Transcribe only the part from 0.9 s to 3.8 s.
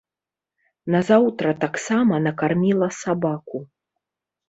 Назаўтра таксама накарміла сабаку.